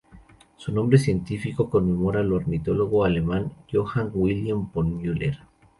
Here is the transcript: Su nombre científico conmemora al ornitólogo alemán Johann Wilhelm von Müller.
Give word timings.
Su 0.57 0.71
nombre 0.73 0.97
científico 0.97 1.69
conmemora 1.69 2.21
al 2.21 2.33
ornitólogo 2.33 3.05
alemán 3.05 3.53
Johann 3.71 4.09
Wilhelm 4.15 4.71
von 4.73 4.95
Müller. 4.97 5.37